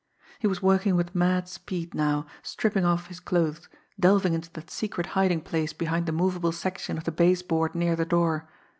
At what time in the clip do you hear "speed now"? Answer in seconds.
1.47-2.25